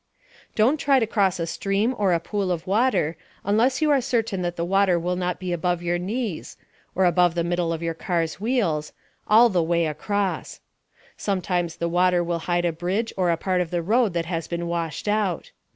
Don't 0.55 0.77
try 0.77 0.97
to 0.99 1.05
cross 1.05 1.39
a 1.39 1.45
stream 1.45 1.93
or 1.95 2.11
a 2.11 2.19
pool 2.19 2.51
of 2.51 2.65
water 2.65 3.15
unless 3.43 3.83
you 3.83 3.91
are 3.91 4.01
certain 4.01 4.41
that 4.41 4.55
the 4.55 4.65
water 4.65 4.97
will 4.97 5.15
not 5.15 5.39
be 5.39 5.53
above 5.53 5.83
your 5.83 5.99
knees 5.99 6.57
(or 6.95 7.05
above 7.05 7.35
the 7.35 7.43
middle 7.43 7.71
of 7.71 7.83
your 7.83 7.93
car's 7.93 8.39
wheels) 8.39 8.93
all 9.27 9.47
the 9.47 9.61
way 9.61 9.85
across. 9.85 10.59
Sometimes 11.17 11.75
the 11.75 11.87
water 11.87 12.23
will 12.23 12.39
hide 12.49 12.65
a 12.65 12.73
bridge 12.73 13.13
or 13.15 13.29
a 13.29 13.37
part 13.37 13.61
of 13.61 13.69
the 13.69 13.83
road 13.83 14.13
that 14.13 14.25
has 14.25 14.47
been 14.47 14.65
washed 14.65 15.07
out. 15.07 15.51